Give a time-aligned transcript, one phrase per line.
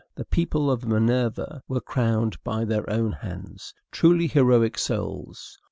[0.15, 3.75] The people of Minerva were crowned by their own hands.
[3.91, 5.59] Truly heroic souls!